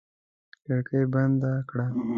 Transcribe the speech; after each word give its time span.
کړکۍ 0.63 1.03
بندې 1.13 1.51
کړه! 1.69 1.85